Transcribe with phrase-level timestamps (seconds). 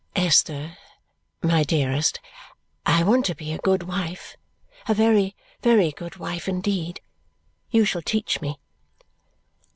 [0.15, 0.79] "Esther,
[1.43, 2.19] my dearest,
[2.87, 4.35] I want to be a good wife,
[4.87, 7.01] a very, very good wife indeed.
[7.69, 8.57] You shall teach me."